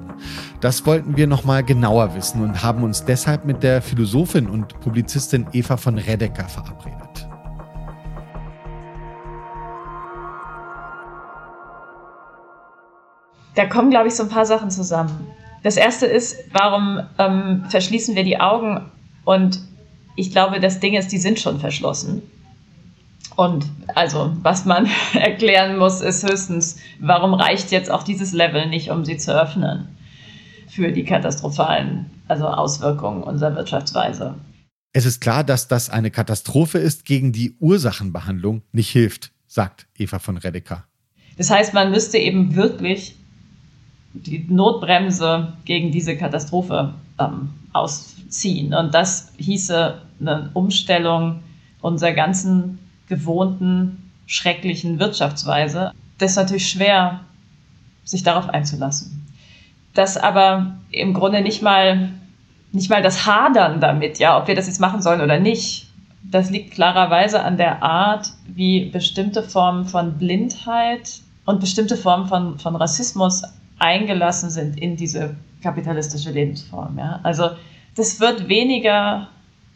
[0.61, 5.47] Das wollten wir nochmal genauer wissen und haben uns deshalb mit der Philosophin und Publizistin
[5.53, 7.29] Eva von Redeker verabredet.
[13.55, 15.27] Da kommen, glaube ich, so ein paar Sachen zusammen.
[15.63, 18.91] Das erste ist, warum ähm, verschließen wir die Augen?
[19.25, 19.61] Und
[20.17, 22.23] ich glaube, das Ding ist, die sind schon verschlossen.
[23.37, 28.91] Und also, was man erklären muss, ist höchstens, warum reicht jetzt auch dieses Level nicht,
[28.91, 29.89] um sie zu öffnen
[30.69, 34.35] für die katastrophalen also Auswirkungen unserer Wirtschaftsweise.
[34.93, 40.19] Es ist klar, dass das eine Katastrophe ist, gegen die Ursachenbehandlung nicht hilft, sagt Eva
[40.19, 40.85] von Redeker.
[41.37, 43.17] Das heißt, man müsste eben wirklich
[44.15, 47.51] die Notbremse gegen diese Katastrophe ähm,
[48.27, 48.75] ausziehen.
[48.75, 51.43] Und das hieße eine Umstellung
[51.81, 55.93] unserer ganzen gewohnten, schrecklichen Wirtschaftsweise.
[56.19, 57.21] Das ist natürlich schwer,
[58.05, 59.27] sich darauf einzulassen.
[59.95, 62.11] Das aber im Grunde nicht mal,
[62.73, 65.87] nicht mal das Hadern damit, ja, ob wir das jetzt machen sollen oder nicht,
[66.23, 72.59] das liegt klarerweise an der Art, wie bestimmte Formen von Blindheit und bestimmte Formen von,
[72.59, 73.43] von Rassismus
[73.79, 76.99] eingelassen sind in diese kapitalistische Lebensform.
[76.99, 77.21] Ja?
[77.23, 77.51] Also
[77.97, 79.29] das wird weniger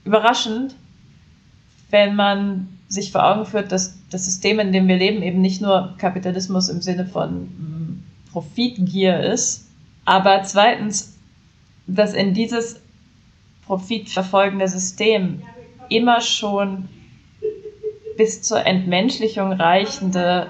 [0.05, 0.77] überraschend,
[1.91, 5.61] wenn man sich vor Augen führt, dass das System, in dem wir leben, eben nicht
[5.61, 8.03] nur Kapitalismus im Sinne von
[8.33, 9.69] Profitgier ist,
[10.05, 11.17] aber zweitens,
[11.87, 12.81] dass in dieses
[13.67, 15.43] profitverfolgende System
[15.89, 16.89] immer schon
[18.17, 20.49] bis zur Entmenschlichung reichende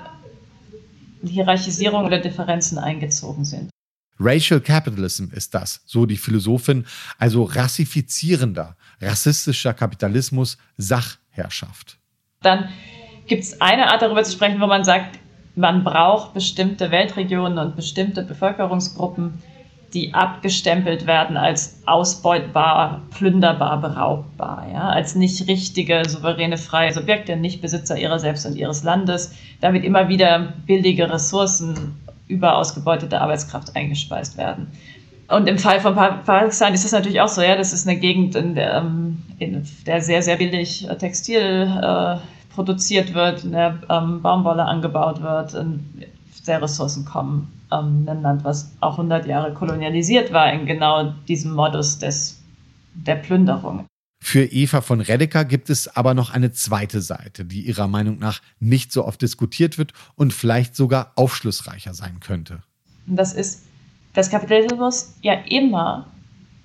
[1.22, 3.70] Hierarchisierung oder Differenzen eingezogen sind.
[4.20, 6.84] Racial Capitalism ist das, so die Philosophin,
[7.18, 11.98] also rassifizierender, rassistischer Kapitalismus, Sachherrschaft.
[12.42, 12.68] Dann
[13.26, 15.18] gibt es eine Art darüber zu sprechen, wo man sagt,
[15.56, 19.42] man braucht bestimmte Weltregionen und bestimmte Bevölkerungsgruppen,
[19.94, 24.88] die abgestempelt werden als ausbeutbar, plünderbar, beraubbar, ja?
[24.90, 30.08] als nicht richtige, souveräne, freie Subjekte, nicht Besitzer ihrer selbst und ihres Landes, damit immer
[30.08, 31.96] wieder billige Ressourcen
[32.30, 34.68] über ausgebeutete Arbeitskraft eingespeist werden.
[35.28, 38.34] Und im Fall von Pakistan ist es natürlich auch so, ja, das ist eine Gegend,
[38.34, 42.16] in der, ähm, in der sehr, sehr billig Textil äh,
[42.52, 45.54] produziert wird, in der ähm, Baumwolle angebaut wird,
[46.42, 47.52] sehr Ressourcen kommen.
[47.72, 52.42] Ähm, ein Land, was auch 100 Jahre kolonialisiert war, in genau diesem Modus des,
[52.94, 53.86] der Plünderung.
[54.22, 58.42] Für Eva von Redeker gibt es aber noch eine zweite Seite, die ihrer Meinung nach
[58.60, 62.62] nicht so oft diskutiert wird und vielleicht sogar aufschlussreicher sein könnte.
[63.06, 63.64] Das ist,
[64.12, 66.06] dass Kapitalismus ja immer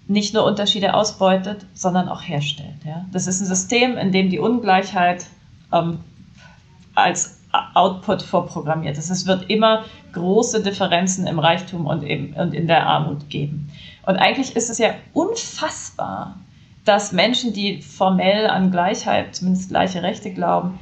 [0.08, 2.84] nicht nur Unterschiede ausbeutet, sondern auch herstellt.
[2.86, 3.06] Ja?
[3.12, 5.26] Das ist ein System, in dem die Ungleichheit
[5.72, 6.00] ähm,
[6.94, 7.40] als
[7.74, 9.10] Output vorprogrammiert ist.
[9.10, 13.72] Es wird immer große Differenzen im Reichtum und, eben, und in der Armut geben.
[14.06, 16.38] Und eigentlich ist es ja unfassbar,
[16.86, 20.80] dass Menschen, die formell an Gleichheit, zumindest gleiche Rechte glauben,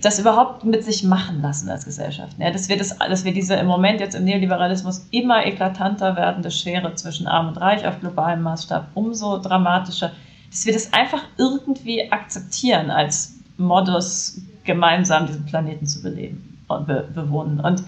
[0.00, 2.36] das überhaupt mit sich machen lassen als Gesellschaft.
[2.38, 6.50] Ja, dass, wir das, dass wir diese im Moment jetzt im Neoliberalismus immer eklatanter werdende
[6.50, 10.12] Schere zwischen Arm und Reich auf globalem Maßstab umso dramatischer,
[10.50, 17.08] dass wir das einfach irgendwie akzeptieren als Modus, gemeinsam diesen Planeten zu beleben und be
[17.14, 17.60] bewohnen.
[17.60, 17.84] Und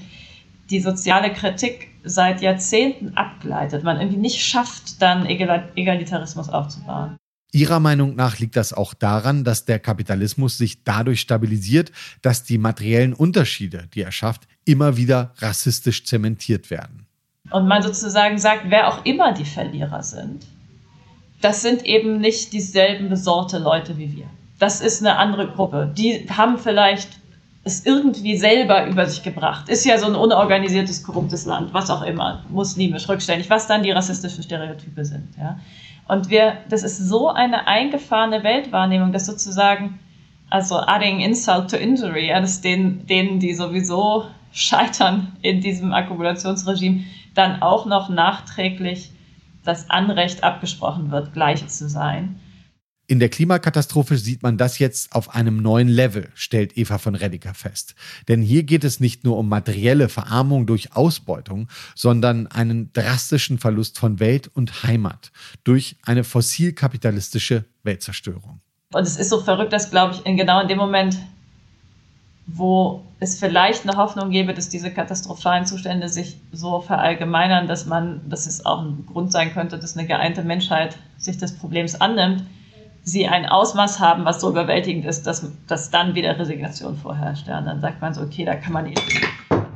[0.70, 7.16] die soziale Kritik seit Jahrzehnten abgleitet, man irgendwie nicht schafft, dann Egalitarismus aufzubauen.
[7.52, 12.58] Ihrer Meinung nach liegt das auch daran, dass der Kapitalismus sich dadurch stabilisiert, dass die
[12.58, 17.06] materiellen Unterschiede, die er schafft, immer wieder rassistisch zementiert werden.
[17.50, 20.46] Und man sozusagen sagt, wer auch immer die Verlierer sind,
[21.40, 24.26] das sind eben nicht dieselben besorgte Leute wie wir.
[24.58, 25.92] Das ist eine andere Gruppe.
[25.96, 27.08] Die haben vielleicht
[27.68, 29.68] es irgendwie selber über sich gebracht.
[29.68, 33.90] Ist ja so ein unorganisiertes, korruptes Land, was auch immer, muslimisch, rückständig, was dann die
[33.90, 35.28] rassistischen Stereotype sind.
[35.38, 35.60] Ja.
[36.08, 39.98] Und wir, das ist so eine eingefahrene Weltwahrnehmung, dass sozusagen,
[40.48, 47.04] also adding insult to injury, ja, dass denen, denen, die sowieso scheitern in diesem Akkumulationsregime,
[47.34, 49.10] dann auch noch nachträglich
[49.64, 52.40] das Anrecht abgesprochen wird, gleich zu sein.
[53.10, 57.54] In der Klimakatastrophe sieht man das jetzt auf einem neuen Level, stellt Eva von Rediker
[57.54, 57.94] fest.
[58.28, 63.98] Denn hier geht es nicht nur um materielle Verarmung durch Ausbeutung, sondern einen drastischen Verlust
[63.98, 65.32] von Welt und Heimat
[65.64, 68.60] durch eine fossilkapitalistische Weltzerstörung.
[68.92, 71.16] Und es ist so verrückt, dass, glaube ich, in genau in dem Moment,
[72.46, 78.28] wo es vielleicht eine Hoffnung gäbe, dass diese katastrophalen Zustände sich so verallgemeinern, dass man,
[78.28, 82.44] dass es auch ein Grund sein könnte, dass eine geeinte Menschheit sich des Problems annimmt,
[83.04, 87.48] sie ein Ausmaß haben, was so überwältigend ist, dass, dass dann wieder Resignation vorherrscht.
[87.48, 87.58] Ja.
[87.58, 89.00] Und dann sagt man so, okay, da kann man eben,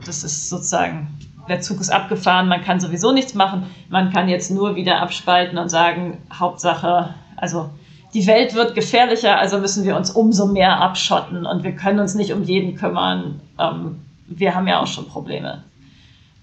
[0.04, 1.08] das ist sozusagen
[1.48, 5.58] der Zug ist abgefahren, man kann sowieso nichts machen, man kann jetzt nur wieder abspalten
[5.58, 7.70] und sagen, Hauptsache, also
[8.14, 12.14] die Welt wird gefährlicher, also müssen wir uns umso mehr abschotten und wir können uns
[12.14, 13.40] nicht um jeden kümmern.
[13.58, 15.64] Ähm, wir haben ja auch schon Probleme.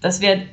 [0.00, 0.46] Dass wir äh,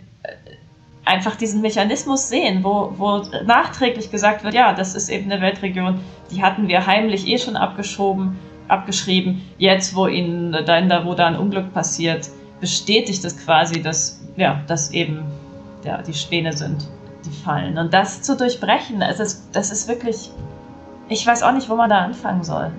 [1.08, 6.00] einfach diesen Mechanismus sehen, wo, wo nachträglich gesagt wird, ja, das ist eben eine Weltregion,
[6.32, 9.42] die hatten wir heimlich eh schon abgeschoben, abgeschrieben.
[9.58, 14.92] Jetzt, wo ihnen da, wo da ein Unglück passiert, bestätigt es quasi, dass, ja, dass
[14.92, 15.24] eben
[15.84, 16.88] ja, die Späne sind,
[17.26, 17.78] die fallen.
[17.78, 20.32] Und das zu durchbrechen, das das ist wirklich,
[21.10, 22.72] ich weiß auch nicht, wo man da anfangen soll.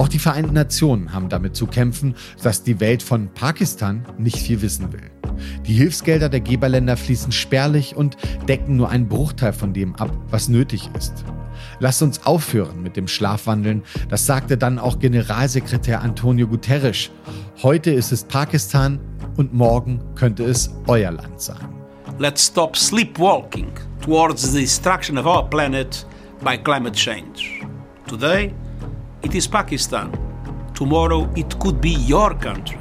[0.00, 4.62] Auch die Vereinten Nationen haben damit zu kämpfen, dass die Welt von Pakistan nicht viel
[4.62, 5.10] wissen will.
[5.66, 8.16] Die Hilfsgelder der Geberländer fließen spärlich und
[8.48, 11.12] decken nur einen Bruchteil von dem ab, was nötig ist.
[11.80, 13.82] Lasst uns aufhören mit dem Schlafwandeln.
[14.08, 17.10] Das sagte dann auch Generalsekretär Antonio Guterres.
[17.62, 19.00] Heute ist es Pakistan
[19.36, 21.68] und morgen könnte es euer Land sein.
[22.18, 26.06] Let's stop sleepwalking towards the destruction of our planet
[26.42, 27.66] by climate change.
[28.08, 28.54] Today,
[29.22, 30.10] it is Pakistan.
[30.74, 32.78] Tomorrow, it could be your country.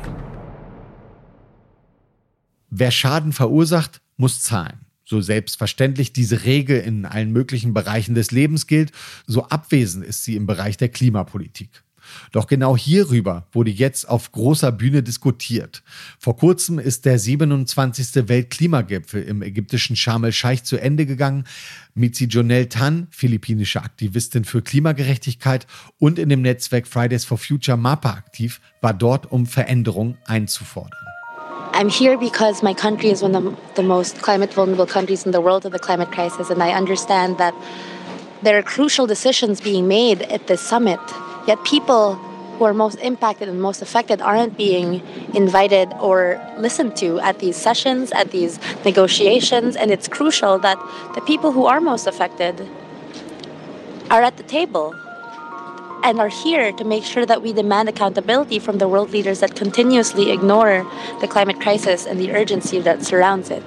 [2.69, 4.85] Wer Schaden verursacht, muss zahlen.
[5.03, 8.91] So selbstverständlich diese Regel in allen möglichen Bereichen des Lebens gilt,
[9.25, 11.83] so abwesend ist sie im Bereich der Klimapolitik.
[12.31, 15.83] Doch genau hierüber wurde jetzt auf großer Bühne diskutiert.
[16.19, 18.27] Vor kurzem ist der 27.
[18.27, 21.45] Weltklimagipfel im ägyptischen Sharm el-Scheich zu Ende gegangen.
[21.95, 25.67] Mitzi Jonel Tan, philippinische Aktivistin für Klimagerechtigkeit
[25.99, 30.99] und in dem Netzwerk Fridays for Future MAPA aktiv, war dort, um Veränderung einzufordern.
[31.73, 35.39] I'm here because my country is one of the most climate vulnerable countries in the
[35.39, 37.53] world of the climate crisis, and I understand that
[38.43, 40.99] there are crucial decisions being made at this summit.
[41.47, 42.15] Yet people
[42.59, 45.01] who are most impacted and most affected aren't being
[45.33, 50.77] invited or listened to at these sessions, at these negotiations, and it's crucial that
[51.15, 52.67] the people who are most affected
[54.11, 54.93] are at the table
[56.03, 59.55] and are here to make sure that we demand accountability from the world leaders that
[59.55, 60.85] continuously ignore
[61.21, 63.63] the climate crisis and the urgency that surrounds it.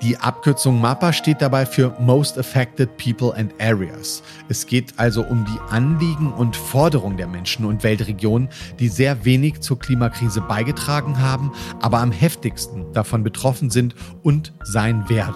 [0.00, 4.22] Die Abkürzung MAPA steht dabei für Most Affected People and Areas.
[4.48, 9.60] Es geht also um die Anliegen und Forderungen der Menschen und Weltregionen, die sehr wenig
[9.60, 15.34] zur Klimakrise beigetragen haben, aber am heftigsten davon betroffen sind und sein werden.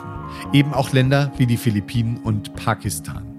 [0.53, 3.32] Eben auch Länder wie die Philippinen und Pakistan.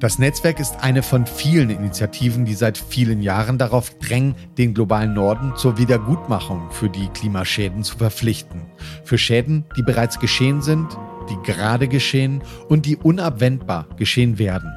[0.00, 5.12] Das Netzwerk ist eine von vielen Initiativen, die seit vielen Jahren darauf drängen, den globalen
[5.12, 8.62] Norden zur Wiedergutmachung für die Klimaschäden zu verpflichten.
[9.02, 10.86] Für Schäden, die bereits geschehen sind,
[11.28, 14.70] die gerade geschehen und die unabwendbar geschehen werden.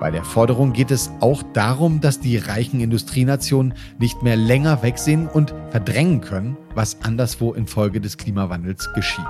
[0.00, 5.28] Bei der Forderung geht es auch darum, dass die reichen Industrienationen nicht mehr länger wegsehen
[5.28, 9.24] und verdrängen können, was anderswo infolge des Klimawandels geschieht.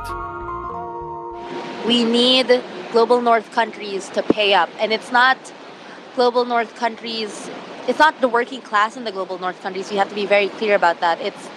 [1.88, 4.68] We need global north countries to pay up.
[4.78, 5.38] And it's not
[6.14, 7.48] global north countries,
[7.88, 9.90] it's not the working class in the global north countries.
[9.90, 11.18] You have to be very clear about that.
[11.22, 11.48] It's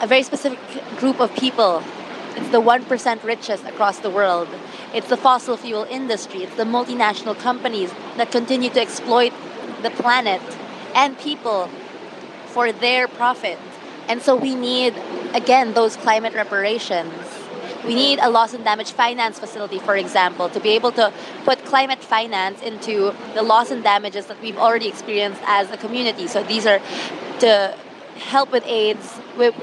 [0.00, 0.60] a very specific
[0.98, 1.82] group of people.
[2.36, 4.46] It's the 1% richest across the world.
[4.94, 6.44] It's the fossil fuel industry.
[6.44, 9.32] It's the multinational companies that continue to exploit
[9.82, 10.40] the planet
[10.94, 11.68] and people
[12.46, 13.58] for their profit.
[14.06, 14.94] And so we need,
[15.34, 17.41] again, those climate reparations
[17.84, 21.12] we need a loss and damage finance facility, for example, to be able to
[21.44, 26.26] put climate finance into the loss and damages that we've already experienced as a community.
[26.26, 26.80] So these are
[27.40, 27.76] to
[28.16, 29.18] help with aids,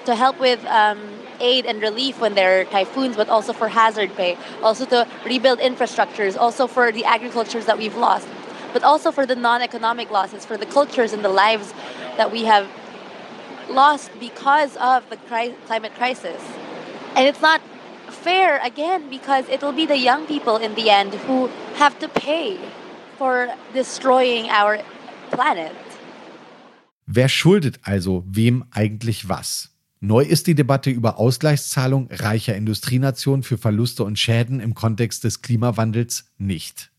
[0.05, 0.99] to help with um,
[1.39, 5.60] aid and relief when there are typhoons, but also for hazard pay, also to rebuild
[5.60, 8.27] infrastructures, also for the agricultures that we've lost,
[8.73, 11.73] but also for the non-economic losses, for the cultures and the lives
[12.17, 12.67] that we have
[13.69, 16.43] lost because of the cri- climate crisis.
[17.15, 17.62] And it's not
[18.11, 22.57] fair again because it'll be the young people in the end who have to pay
[23.17, 24.79] for destroying our
[25.31, 25.71] planet.
[27.05, 29.69] Wer schuldet also wem eigentlich was?
[30.01, 35.41] Neu ist die Debatte über Ausgleichszahlung reicher Industrienationen für Verluste und Schäden im Kontext des
[35.41, 36.91] Klimawandels nicht.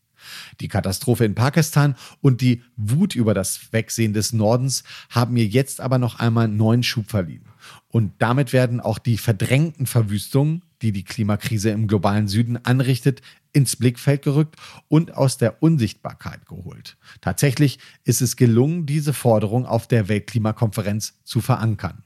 [0.59, 5.81] Die Katastrophe in Pakistan und die Wut über das Wegsehen des Nordens haben mir jetzt
[5.81, 7.45] aber noch einmal neuen Schub verliehen.
[7.89, 13.21] Und damit werden auch die verdrängten Verwüstungen, die die Klimakrise im globalen Süden anrichtet,
[13.53, 14.55] ins Blickfeld gerückt
[14.87, 16.97] und aus der Unsichtbarkeit geholt.
[17.21, 22.03] Tatsächlich ist es gelungen, diese Forderung auf der Weltklimakonferenz zu verankern.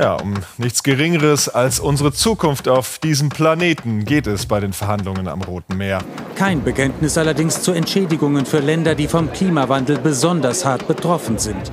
[0.00, 5.28] Ja, um nichts Geringeres als unsere Zukunft auf diesem Planeten geht es bei den Verhandlungen
[5.28, 6.02] am Roten Meer.
[6.36, 11.70] Kein Bekenntnis allerdings zu Entschädigungen für Länder, die vom Klimawandel besonders hart betroffen sind.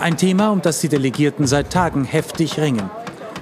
[0.00, 2.88] Ein Thema, um das die Delegierten seit Tagen heftig ringen.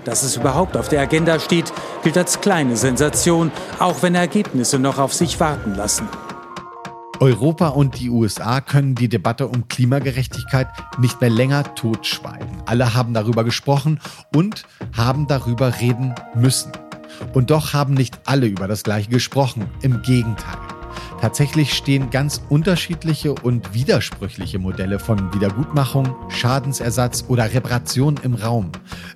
[0.04, 4.98] Dass es überhaupt auf der Agenda steht, gilt als kleine Sensation, auch wenn Ergebnisse noch
[4.98, 6.08] auf sich warten lassen.
[7.20, 12.62] Europa und die USA können die Debatte um Klimagerechtigkeit nicht mehr länger totschweigen.
[12.66, 14.00] Alle haben darüber gesprochen
[14.34, 16.72] und haben darüber reden müssen.
[17.32, 19.70] Und doch haben nicht alle über das Gleiche gesprochen.
[19.80, 20.58] Im Gegenteil.
[21.20, 28.72] Tatsächlich stehen ganz unterschiedliche und widersprüchliche Modelle von Wiedergutmachung, Schadensersatz oder Reparation im Raum.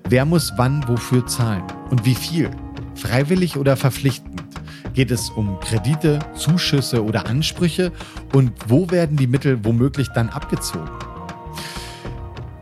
[0.08, 2.50] Wer muss wann wofür zahlen und wie viel?
[2.94, 4.42] Freiwillig oder verpflichtend?
[4.94, 7.92] Geht es um Kredite, Zuschüsse oder Ansprüche?
[8.32, 10.90] Und wo werden die Mittel womöglich dann abgezogen?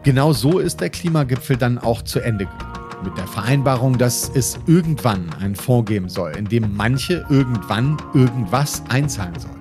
[0.02, 2.65] Genau so ist der Klimagipfel dann auch zu Ende gegangen.
[3.05, 8.82] Mit der Vereinbarung, dass es irgendwann einen Fonds geben soll, in dem manche irgendwann irgendwas
[8.88, 9.57] einzahlen sollen.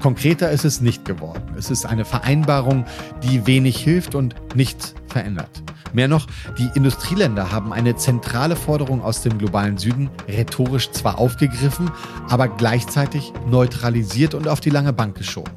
[0.00, 1.42] Konkreter ist es nicht geworden.
[1.56, 2.84] Es ist eine Vereinbarung,
[3.22, 5.62] die wenig hilft und nichts verändert.
[5.92, 6.26] Mehr noch,
[6.58, 11.90] die Industrieländer haben eine zentrale Forderung aus dem globalen Süden rhetorisch zwar aufgegriffen,
[12.28, 15.52] aber gleichzeitig neutralisiert und auf die lange Bank geschoben.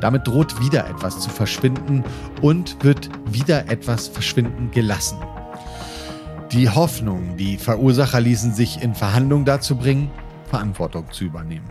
[0.00, 2.04] Damit droht wieder etwas zu verschwinden
[2.40, 5.18] und wird wieder etwas verschwinden gelassen.
[6.52, 10.10] Die Hoffnung, die Verursacher ließen sich in Verhandlungen dazu bringen,
[10.48, 11.68] Verantwortung zu übernehmen.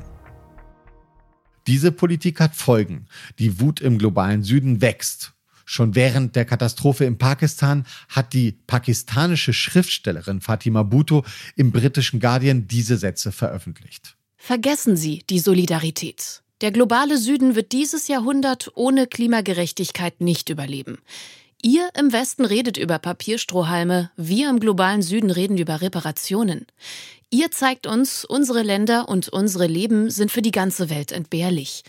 [1.65, 3.07] Diese Politik hat Folgen.
[3.39, 5.33] Die Wut im globalen Süden wächst
[5.69, 11.25] Schon während der Katastrophe in Pakistan hat die pakistanische Schriftstellerin Fatima Bhutto
[11.57, 14.15] im britischen Guardian diese Sätze veröffentlicht.
[14.37, 16.41] Vergessen Sie die Solidarität.
[16.61, 20.99] Der globale Süden wird dieses Jahrhundert ohne Klimagerechtigkeit nicht überleben.
[21.63, 26.67] Ihr im Westen redet über Papierstrohhalme, wir im globalen Süden reden über Reparationen.
[27.31, 31.83] Ihr zeigt uns, unsere Länder und unsere Leben sind für die ganze Welt entbehrlich.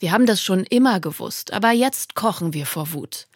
[0.00, 3.28] Wir haben das schon immer gewusst, aber jetzt kochen wir vor Wut.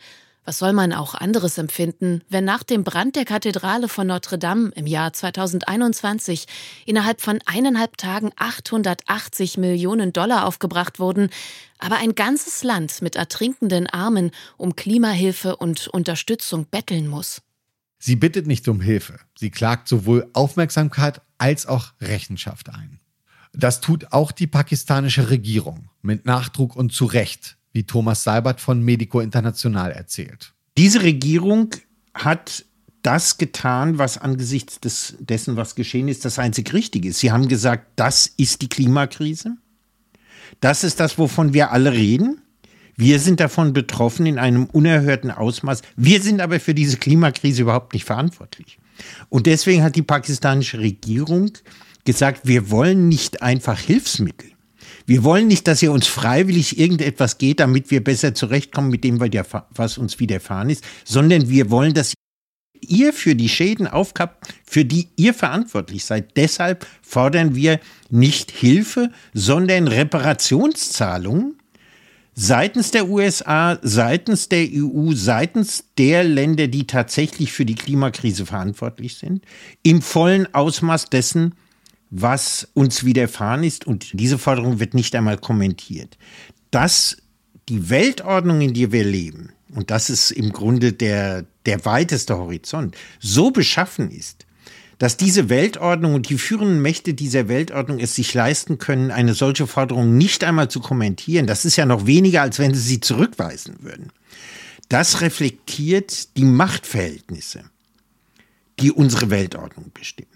[0.47, 4.71] Was soll man auch anderes empfinden, wenn nach dem Brand der Kathedrale von Notre Dame
[4.77, 6.47] im Jahr 2021
[6.87, 11.31] innerhalb von eineinhalb Tagen 880 Millionen Dollar aufgebracht wurden,
[11.79, 17.43] aber ein ganzes Land mit ertrinkenden Armen um Klimahilfe und Unterstützung betteln muss?
[17.99, 19.19] Sie bittet nicht um Hilfe.
[19.37, 23.01] Sie klagt sowohl Aufmerksamkeit als auch Rechenschaft ein.
[23.53, 28.83] Das tut auch die pakistanische Regierung mit Nachdruck und zu Recht, wie Thomas Seibert von
[28.83, 30.55] Medico International erzählt.
[30.77, 31.71] Diese Regierung
[32.15, 32.65] hat
[33.03, 37.21] das getan, was angesichts des, dessen, was geschehen ist, das einzig Richtige ist.
[37.21, 39.57] Sie haben gesagt, das ist die Klimakrise.
[40.61, 42.41] Das ist das, wovon wir alle reden.
[42.97, 45.83] Wir sind davon betroffen in einem unerhörten Ausmaß.
[45.97, 48.79] Wir sind aber für diese Klimakrise überhaupt nicht verantwortlich.
[49.29, 51.53] Und deswegen hat die pakistanische Regierung
[52.05, 54.56] gesagt, wir wollen nicht einfach Hilfsmittel.
[55.07, 59.21] Wir wollen nicht, dass ihr uns freiwillig irgendetwas geht, damit wir besser zurechtkommen mit dem,
[59.21, 62.15] was uns widerfahren ist, sondern wir wollen, dass
[62.81, 66.37] ihr für die Schäden aufkappt, für die ihr verantwortlich seid.
[66.37, 67.81] Deshalb fordern wir
[68.11, 71.57] nicht Hilfe, sondern Reparationszahlungen
[72.37, 79.17] seitens der USA, seitens der EU, seitens der Länder, die tatsächlich für die Klimakrise verantwortlich
[79.17, 79.45] sind,
[79.83, 81.55] im vollen Ausmaß dessen,
[82.11, 86.17] was uns widerfahren ist, und diese Forderung wird nicht einmal kommentiert,
[86.71, 87.17] dass
[87.69, 92.97] die Weltordnung, in der wir leben, und das ist im Grunde der, der weiteste Horizont,
[93.19, 94.47] so beschaffen ist,
[94.99, 99.67] dass diese Weltordnung und die führenden Mächte dieser Weltordnung es sich leisten können, eine solche
[99.67, 101.47] Forderung nicht einmal zu kommentieren.
[101.47, 104.11] Das ist ja noch weniger, als wenn sie sie zurückweisen würden.
[104.89, 107.65] Das reflektiert die Machtverhältnisse,
[108.81, 110.31] die unsere Weltordnung bestimmen.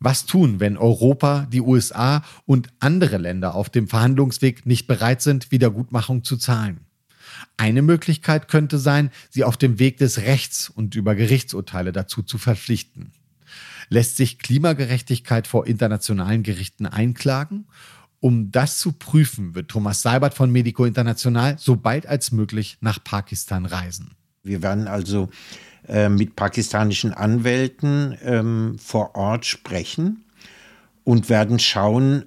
[0.00, 5.50] Was tun, wenn Europa, die USA und andere Länder auf dem Verhandlungsweg nicht bereit sind,
[5.50, 6.80] Wiedergutmachung zu zahlen?
[7.56, 12.38] Eine Möglichkeit könnte sein, sie auf dem Weg des Rechts und über Gerichtsurteile dazu zu
[12.38, 13.12] verpflichten.
[13.88, 17.66] Lässt sich Klimagerechtigkeit vor internationalen Gerichten einklagen?
[18.20, 23.02] Um das zu prüfen, wird Thomas Seibert von Medico International so bald als möglich nach
[23.02, 24.12] Pakistan reisen.
[24.42, 25.28] Wir werden also
[25.88, 30.24] äh, mit pakistanischen Anwälten ähm, vor Ort sprechen
[31.04, 32.24] und werden schauen,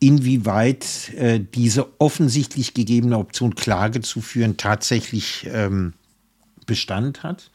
[0.00, 5.94] inwieweit äh, diese offensichtlich gegebene Option, Klage zu führen, tatsächlich ähm,
[6.66, 7.50] Bestand hat.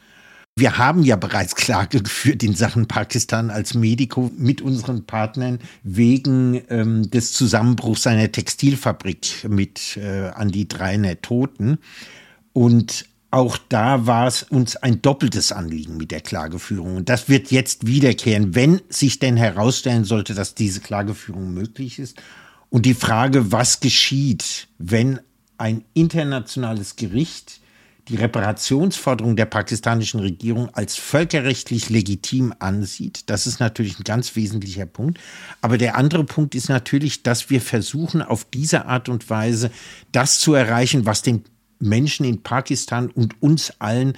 [0.56, 6.62] Wir haben ja bereits Klage geführt in Sachen Pakistan als Medico mit unseren Partnern wegen
[6.70, 11.78] ähm, des Zusammenbruchs einer Textilfabrik mit äh, an die 300 Toten.
[12.54, 16.98] Und auch da war es uns ein doppeltes Anliegen mit der Klageführung.
[16.98, 22.22] Und das wird jetzt wiederkehren, wenn sich denn herausstellen sollte, dass diese Klageführung möglich ist.
[22.70, 25.22] Und die Frage, was geschieht, wenn
[25.58, 27.62] ein internationales Gericht
[28.08, 33.30] die Reparationsforderung der pakistanischen Regierung als völkerrechtlich legitim ansieht.
[33.30, 35.20] Das ist natürlich ein ganz wesentlicher Punkt.
[35.62, 39.72] Aber der andere Punkt ist natürlich, dass wir versuchen, auf diese Art und Weise
[40.12, 41.46] das zu erreichen, was den
[41.82, 44.18] Menschen in Pakistan und uns allen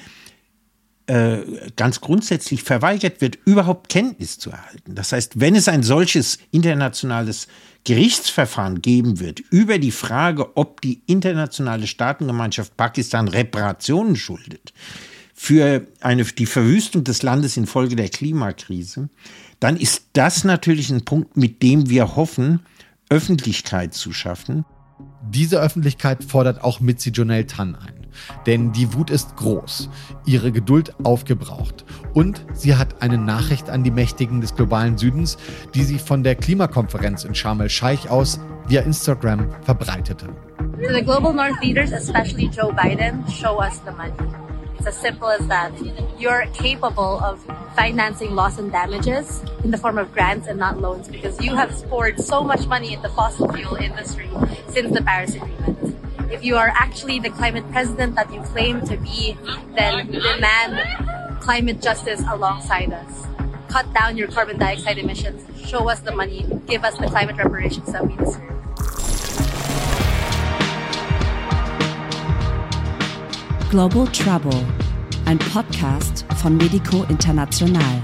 [1.06, 1.40] äh,
[1.76, 4.96] ganz grundsätzlich verweigert wird, überhaupt Kenntnis zu erhalten.
[4.96, 7.48] Das heißt, wenn es ein solches internationales
[7.84, 14.74] Gerichtsverfahren geben wird über die Frage, ob die internationale Staatengemeinschaft Pakistan Reparationen schuldet
[15.34, 19.10] für eine, die Verwüstung des Landes infolge der Klimakrise,
[19.60, 22.62] dann ist das natürlich ein Punkt, mit dem wir hoffen,
[23.10, 24.64] Öffentlichkeit zu schaffen.
[25.30, 27.94] Diese Öffentlichkeit fordert auch Mitzi Jonel Tan ein.
[28.46, 29.90] Denn die Wut ist groß,
[30.26, 35.38] ihre Geduld aufgebraucht und sie hat eine Nachricht an die Mächtigen des globalen Südens,
[35.74, 40.28] die sie von der Klimakonferenz in Sharm el-Sheikh aus via Instagram verbreitete.
[40.78, 44.43] The global north leaders, especially Joe Biden, show us the money.
[44.86, 45.72] It's as simple as that.
[46.20, 47.42] You're capable of
[47.74, 51.72] financing loss and damages in the form of grants and not loans because you have
[51.88, 54.30] poured so much money in the fossil fuel industry
[54.68, 55.96] since the Paris Agreement.
[56.30, 59.38] If you are actually the climate president that you claim to be,
[59.74, 63.26] then demand climate justice alongside us.
[63.70, 67.90] Cut down your carbon dioxide emissions, show us the money, give us the climate reparations
[67.94, 68.54] that we deserve.
[73.74, 74.64] Global Trouble,
[75.26, 78.04] ein Podcast von Medico International.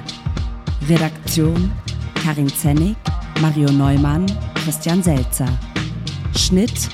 [0.89, 1.71] Redaktion
[2.15, 2.95] Karin Zennig,
[3.39, 5.47] Mario Neumann, Christian Selzer.
[6.35, 6.89] Schnitt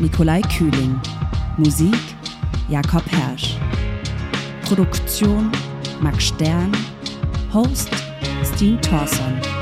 [0.00, 1.00] Nikolai Kühling.
[1.56, 1.94] Musik
[2.68, 3.58] Jakob Hersch.
[4.62, 5.52] Produktion
[6.00, 6.72] Max Stern.
[7.52, 7.90] Host
[8.42, 9.55] Steen Thorson.